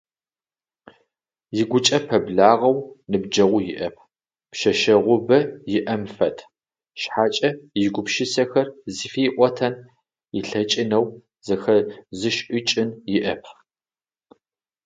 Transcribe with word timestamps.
Ыгукӏэ 1.61 1.97
пэблагъэу 2.07 2.77
ныбджэгъу 3.09 3.61
иӏэп, 3.71 3.95
пшъэшъэгъубэ 4.51 5.37
иӏэм 5.77 6.03
фэд, 6.15 6.37
шъхьакӏэ 6.99 7.49
игупшысэхэр 7.83 8.67
зыфиӏотэн 8.95 9.73
ылъэкӏынэу, 10.37 11.05
зэхэзышӏыкӏын 11.45 12.89
иӏэп. 13.15 13.43